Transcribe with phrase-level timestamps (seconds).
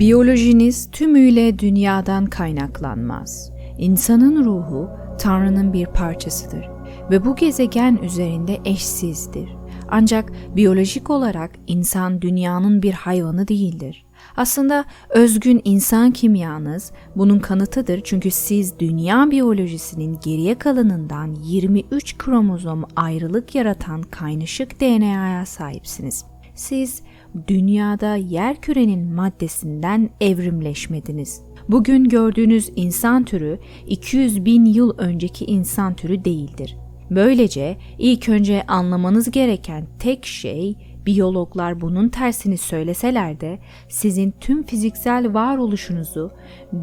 [0.00, 3.52] Biyolojiniz tümüyle dünyadan kaynaklanmaz.
[3.78, 4.88] İnsanın ruhu
[5.18, 6.68] Tanrı'nın bir parçasıdır
[7.10, 9.48] ve bu gezegen üzerinde eşsizdir.
[9.88, 14.06] Ancak biyolojik olarak insan dünyanın bir hayvanı değildir.
[14.36, 23.54] Aslında özgün insan kimyanız bunun kanıtıdır çünkü siz dünya biyolojisinin geriye kalanından 23 kromozom ayrılık
[23.54, 26.24] yaratan kaynaşık DNA'ya sahipsiniz.
[26.54, 27.02] Siz
[27.48, 31.42] dünyada yer kürenin maddesinden evrimleşmediniz.
[31.68, 36.76] Bugün gördüğünüz insan türü 200 bin yıl önceki insan türü değildir.
[37.10, 43.58] Böylece ilk önce anlamanız gereken tek şey biyologlar bunun tersini söyleseler de
[43.88, 46.30] sizin tüm fiziksel varoluşunuzu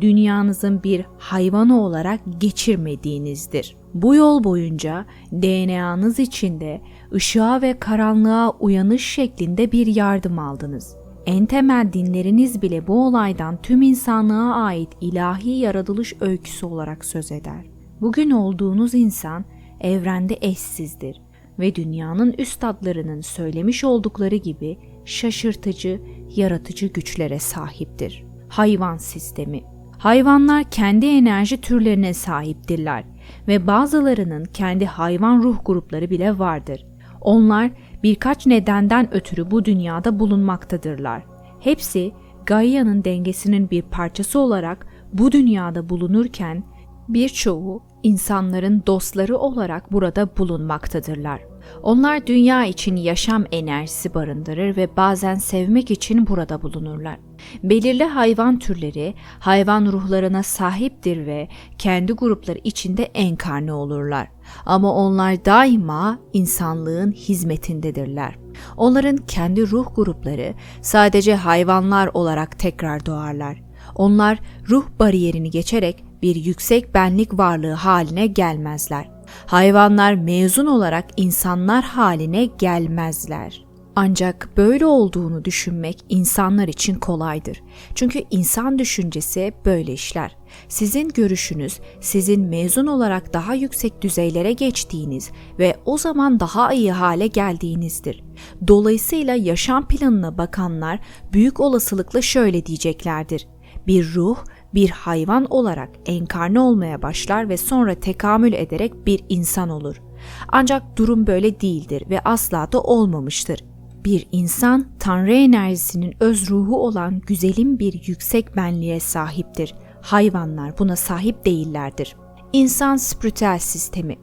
[0.01, 3.75] dünyanızın bir hayvanı olarak geçirmediğinizdir.
[3.93, 6.81] Bu yol boyunca DNA'nız içinde
[7.13, 10.95] ışığa ve karanlığa uyanış şeklinde bir yardım aldınız.
[11.25, 17.65] En temel dinleriniz bile bu olaydan tüm insanlığa ait ilahi yaratılış öyküsü olarak söz eder.
[18.01, 19.45] Bugün olduğunuz insan
[19.81, 21.21] evrende eşsizdir
[21.59, 26.01] ve dünyanın üstadlarının söylemiş oldukları gibi şaşırtıcı,
[26.35, 28.25] yaratıcı güçlere sahiptir.
[28.49, 29.63] Hayvan sistemi
[29.97, 33.03] Hayvanlar kendi enerji türlerine sahiptirler
[33.47, 36.86] ve bazılarının kendi hayvan ruh grupları bile vardır.
[37.21, 37.71] Onlar
[38.03, 41.23] birkaç nedenden ötürü bu dünyada bulunmaktadırlar.
[41.59, 42.11] Hepsi
[42.45, 46.63] Gaia'nın dengesinin bir parçası olarak bu dünyada bulunurken
[47.09, 51.41] birçoğu insanların dostları olarak burada bulunmaktadırlar.
[51.83, 57.19] Onlar dünya için yaşam enerjisi barındırır ve bazen sevmek için burada bulunurlar.
[57.63, 64.27] Belirli hayvan türleri hayvan ruhlarına sahiptir ve kendi grupları içinde enkarne olurlar.
[64.65, 68.35] Ama onlar daima insanlığın hizmetindedirler.
[68.77, 73.61] Onların kendi ruh grupları sadece hayvanlar olarak tekrar doğarlar.
[73.95, 74.39] Onlar
[74.69, 79.16] ruh bariyerini geçerek bir yüksek benlik varlığı haline gelmezler.
[79.45, 83.67] Hayvanlar mezun olarak insanlar haline gelmezler.
[83.99, 87.61] Ancak böyle olduğunu düşünmek insanlar için kolaydır.
[87.95, 90.37] Çünkü insan düşüncesi böyle işler.
[90.67, 97.27] Sizin görüşünüz sizin mezun olarak daha yüksek düzeylere geçtiğiniz ve o zaman daha iyi hale
[97.27, 98.23] geldiğinizdir.
[98.67, 100.99] Dolayısıyla yaşam planına bakanlar
[101.33, 103.47] büyük olasılıkla şöyle diyeceklerdir.
[103.87, 104.37] Bir ruh
[104.77, 110.01] bir hayvan olarak enkarne olmaya başlar ve sonra tekamül ederek bir insan olur.
[110.47, 113.63] Ancak durum böyle değildir ve asla da olmamıştır.
[114.05, 119.75] Bir insan tanrı enerjisinin öz ruhu olan güzelim bir yüksek benliğe sahiptir.
[120.01, 122.15] Hayvanlar buna sahip değillerdir.
[122.53, 124.15] İnsan spiritüel sistemi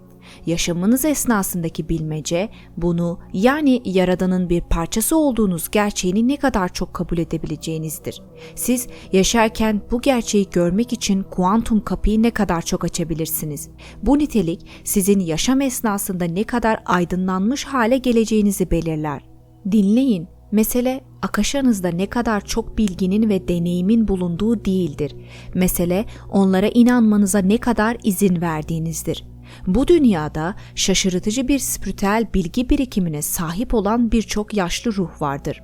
[0.47, 8.23] yaşamınız esnasındaki bilmece bunu yani Yaradan'ın bir parçası olduğunuz gerçeğini ne kadar çok kabul edebileceğinizdir.
[8.55, 13.69] Siz yaşarken bu gerçeği görmek için kuantum kapıyı ne kadar çok açabilirsiniz.
[14.03, 19.25] Bu nitelik sizin yaşam esnasında ne kadar aydınlanmış hale geleceğinizi belirler.
[19.73, 25.17] Dinleyin, Mesele akışanızda ne kadar çok bilginin ve deneyimin bulunduğu değildir.
[25.55, 29.25] Mesele onlara inanmanıza ne kadar izin verdiğinizdir.
[29.67, 35.63] Bu dünyada şaşırtıcı bir spiritüel bilgi birikimine sahip olan birçok yaşlı ruh vardır.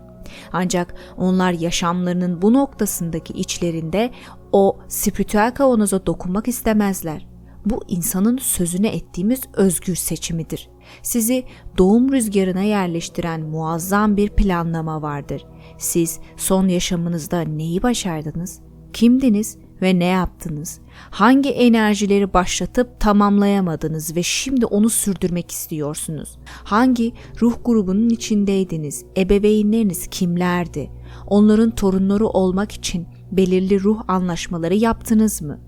[0.53, 4.11] Ancak onlar yaşamlarının bu noktasındaki içlerinde
[4.53, 7.31] o spiritüel kavanoza dokunmak istemezler.
[7.65, 10.69] Bu insanın sözüne ettiğimiz özgür seçimidir.
[11.03, 11.45] Sizi
[11.79, 15.47] doğum rüzgarına yerleştiren muazzam bir planlama vardır.
[15.79, 18.61] Siz son yaşamınızda neyi başardınız?
[18.93, 20.81] Kimdiniz ve ne yaptınız?
[21.11, 26.39] Hangi enerjileri başlatıp tamamlayamadınız ve şimdi onu sürdürmek istiyorsunuz?
[26.65, 29.05] Hangi ruh grubunun içindeydiniz?
[29.17, 30.91] Ebeveynleriniz kimlerdi?
[31.27, 35.59] Onların torunları olmak için belirli ruh anlaşmaları yaptınız mı?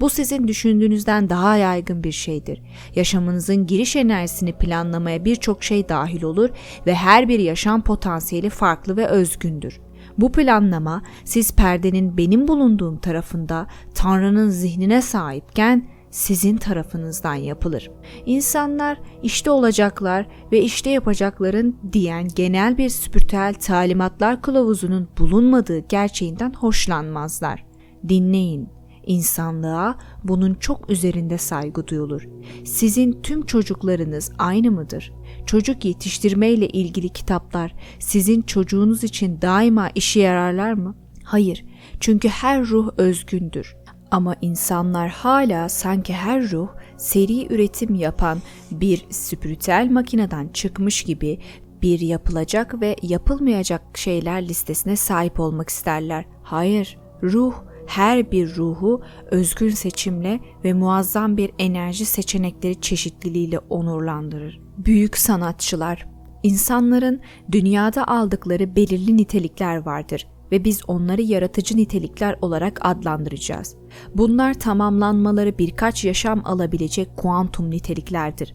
[0.00, 2.62] Bu sizin düşündüğünüzden daha yaygın bir şeydir.
[2.94, 6.50] Yaşamınızın giriş enerjisini planlamaya birçok şey dahil olur
[6.86, 9.80] ve her bir yaşam potansiyeli farklı ve özgündür.
[10.18, 17.90] Bu planlama siz perdenin benim bulunduğum tarafında Tanrı'nın zihnine sahipken sizin tarafınızdan yapılır.
[18.26, 27.64] İnsanlar işte olacaklar ve işte yapacakların diyen genel bir spiritüel talimatlar kılavuzunun bulunmadığı gerçeğinden hoşlanmazlar.
[28.08, 28.68] Dinleyin,
[29.08, 32.28] İnsanlığa bunun çok üzerinde saygı duyulur.
[32.64, 35.12] Sizin tüm çocuklarınız aynı mıdır?
[35.46, 40.94] Çocuk yetiştirme ile ilgili kitaplar sizin çocuğunuz için daima işe yararlar mı?
[41.24, 41.64] Hayır.
[42.00, 43.76] Çünkü her ruh özgündür.
[44.10, 48.38] Ama insanlar hala sanki her ruh seri üretim yapan
[48.70, 51.38] bir spiritüel makineden çıkmış gibi
[51.82, 56.24] bir yapılacak ve yapılmayacak şeyler listesine sahip olmak isterler.
[56.42, 57.54] Hayır, ruh
[57.88, 64.60] her bir ruhu özgün seçimle ve muazzam bir enerji seçenekleri çeşitliliğiyle onurlandırır.
[64.78, 66.06] Büyük sanatçılar,
[66.42, 67.20] insanların
[67.52, 73.76] dünyada aldıkları belirli nitelikler vardır ve biz onları yaratıcı nitelikler olarak adlandıracağız.
[74.14, 78.54] Bunlar tamamlanmaları birkaç yaşam alabilecek kuantum niteliklerdir.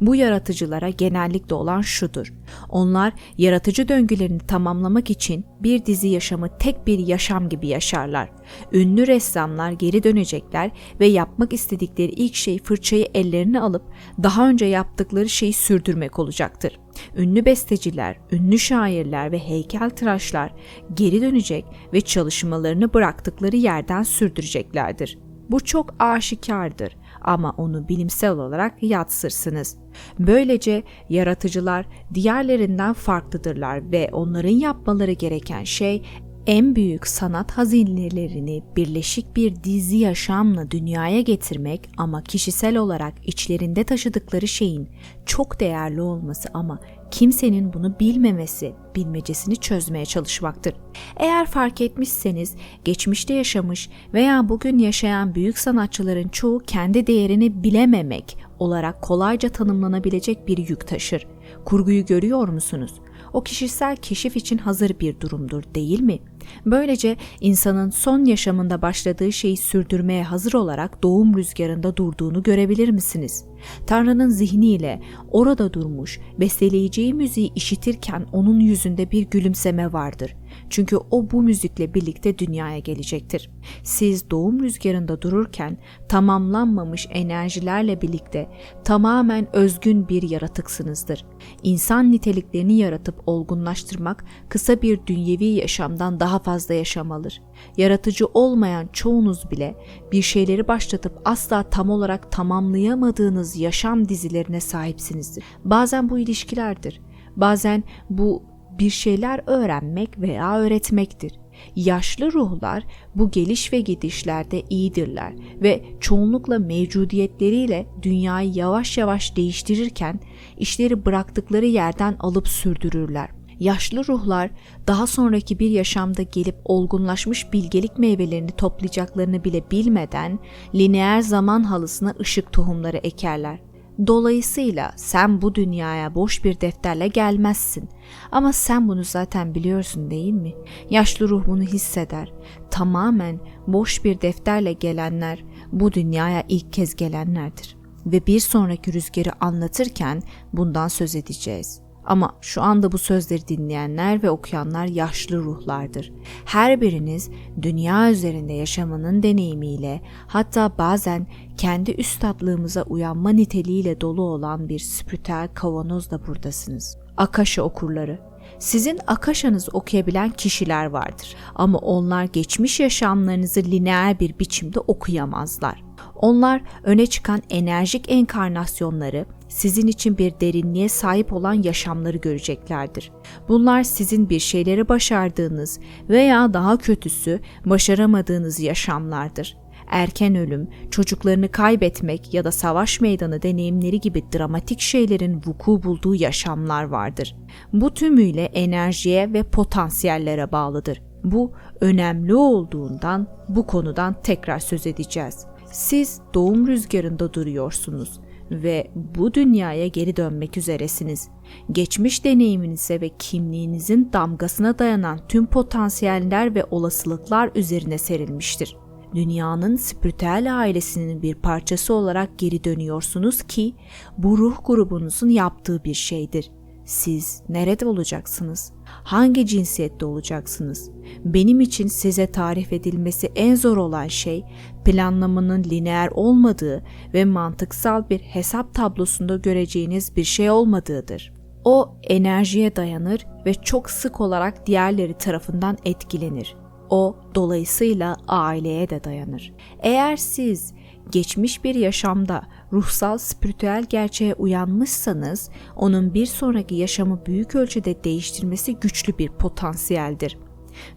[0.00, 2.32] Bu yaratıcılara genellikle olan şudur.
[2.68, 8.30] Onlar yaratıcı döngülerini tamamlamak için bir dizi yaşamı tek bir yaşam gibi yaşarlar.
[8.72, 10.70] Ünlü ressamlar geri dönecekler
[11.00, 13.82] ve yapmak istedikleri ilk şey fırçayı ellerine alıp
[14.22, 16.78] daha önce yaptıkları şeyi sürdürmek olacaktır.
[17.16, 20.52] Ünlü besteciler, ünlü şairler ve heykeltıraşlar
[20.94, 25.18] geri dönecek ve çalışmalarını bıraktıkları yerden sürdüreceklerdir.
[25.50, 29.76] Bu çok aşikardır ama onu bilimsel olarak yatsırsınız.
[30.18, 36.02] Böylece yaratıcılar diğerlerinden farklıdırlar ve onların yapmaları gereken şey
[36.46, 44.48] en büyük sanat hazinelerini birleşik bir dizi yaşamla dünyaya getirmek ama kişisel olarak içlerinde taşıdıkları
[44.48, 44.88] şeyin
[45.26, 46.80] çok değerli olması ama
[47.14, 50.74] kimsenin bunu bilmemesi bilmecesini çözmeye çalışmaktır.
[51.16, 59.02] Eğer fark etmişseniz geçmişte yaşamış veya bugün yaşayan büyük sanatçıların çoğu kendi değerini bilememek olarak
[59.02, 61.26] kolayca tanımlanabilecek bir yük taşır.
[61.64, 62.92] Kurguyu görüyor musunuz?
[63.34, 66.18] O kişisel keşif için hazır bir durumdur değil mi?
[66.66, 73.44] Böylece insanın son yaşamında başladığı şeyi sürdürmeye hazır olarak doğum rüzgarında durduğunu görebilir misiniz?
[73.86, 75.00] Tanrı'nın zihniyle
[75.30, 80.36] orada durmuş, besteleyeceği müziği işitirken onun yüzünde bir gülümseme vardır.
[80.74, 83.50] Çünkü o bu müzikle birlikte dünyaya gelecektir.
[83.82, 85.78] Siz doğum rüzgarında dururken
[86.08, 88.48] tamamlanmamış enerjilerle birlikte
[88.84, 91.24] tamamen özgün bir yaratıksınızdır.
[91.62, 97.42] İnsan niteliklerini yaratıp olgunlaştırmak kısa bir dünyevi yaşamdan daha fazla yaşam alır.
[97.76, 99.76] Yaratıcı olmayan çoğunuz bile
[100.12, 105.44] bir şeyleri başlatıp asla tam olarak tamamlayamadığınız yaşam dizilerine sahipsinizdir.
[105.64, 107.00] Bazen bu ilişkilerdir.
[107.36, 111.32] Bazen bu bir şeyler öğrenmek veya öğretmektir.
[111.76, 112.82] Yaşlı ruhlar
[113.14, 115.32] bu geliş ve gidişlerde iyidirler
[115.62, 120.20] ve çoğunlukla mevcudiyetleriyle dünyayı yavaş yavaş değiştirirken
[120.58, 123.28] işleri bıraktıkları yerden alıp sürdürürler.
[123.60, 124.50] Yaşlı ruhlar
[124.86, 130.38] daha sonraki bir yaşamda gelip olgunlaşmış bilgelik meyvelerini toplayacaklarını bile bilmeden
[130.74, 133.58] lineer zaman halısına ışık tohumları ekerler.
[134.06, 137.88] Dolayısıyla sen bu dünyaya boş bir defterle gelmezsin.
[138.32, 140.54] Ama sen bunu zaten biliyorsun değil mi?
[140.90, 142.32] Yaşlı ruh bunu hisseder.
[142.70, 147.76] Tamamen boş bir defterle gelenler bu dünyaya ilk kez gelenlerdir.
[148.06, 151.83] Ve bir sonraki rüzgarı anlatırken bundan söz edeceğiz.
[152.06, 156.12] Ama şu anda bu sözleri dinleyenler ve okuyanlar yaşlı ruhlardır.
[156.44, 157.30] Her biriniz
[157.62, 166.26] dünya üzerinde yaşamanın deneyimiyle hatta bazen kendi üstadlığımıza uyanma niteliğiyle dolu olan bir spiritüel kavanozla
[166.26, 166.98] buradasınız.
[167.16, 168.18] Akaşa okurları
[168.58, 175.84] sizin akaşanızı okuyabilen kişiler vardır ama onlar geçmiş yaşamlarınızı lineer bir biçimde okuyamazlar.
[176.14, 183.12] Onlar öne çıkan enerjik enkarnasyonları, sizin için bir derinliğe sahip olan yaşamları göreceklerdir.
[183.48, 189.56] Bunlar sizin bir şeyleri başardığınız veya daha kötüsü başaramadığınız yaşamlardır.
[189.86, 196.84] Erken ölüm, çocuklarını kaybetmek ya da savaş meydanı deneyimleri gibi dramatik şeylerin vuku bulduğu yaşamlar
[196.84, 197.36] vardır.
[197.72, 201.02] Bu tümüyle enerjiye ve potansiyellere bağlıdır.
[201.24, 205.46] Bu önemli olduğundan bu konudan tekrar söz edeceğiz.
[205.72, 208.20] Siz doğum rüzgarında duruyorsunuz
[208.50, 211.28] ve bu dünyaya geri dönmek üzeresiniz.
[211.72, 218.76] Geçmiş deneyiminize ve kimliğinizin damgasına dayanan tüm potansiyeller ve olasılıklar üzerine serilmiştir.
[219.14, 223.74] Dünyanın spiritüel ailesinin bir parçası olarak geri dönüyorsunuz ki
[224.18, 226.50] bu ruh grubunuzun yaptığı bir şeydir.
[226.84, 228.72] Siz nerede olacaksınız?
[228.84, 230.90] Hangi cinsiyette olacaksınız?
[231.24, 234.44] Benim için size tarif edilmesi en zor olan şey
[234.84, 241.32] planlamanın lineer olmadığı ve mantıksal bir hesap tablosunda göreceğiniz bir şey olmadığıdır.
[241.64, 246.56] O enerjiye dayanır ve çok sık olarak diğerleri tarafından etkilenir.
[246.90, 249.52] O dolayısıyla aileye de dayanır.
[249.82, 250.74] Eğer siz
[251.10, 259.18] geçmiş bir yaşamda ruhsal spiritüel gerçeğe uyanmışsanız onun bir sonraki yaşamı büyük ölçüde değiştirmesi güçlü
[259.18, 260.38] bir potansiyeldir.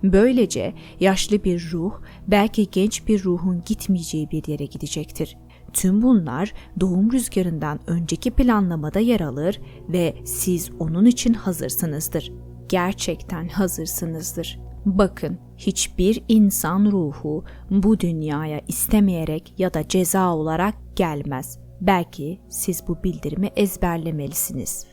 [0.03, 1.93] Böylece yaşlı bir ruh
[2.27, 5.37] belki genç bir ruhun gitmeyeceği bir yere gidecektir.
[5.73, 12.31] Tüm bunlar doğum rüzgarından önceki planlamada yer alır ve siz onun için hazırsınızdır.
[12.69, 14.66] Gerçekten hazırsınızdır.
[14.87, 21.59] Bakın, hiçbir insan ruhu bu dünyaya istemeyerek ya da ceza olarak gelmez.
[21.81, 24.85] Belki siz bu bildirimi ezberlemelisiniz.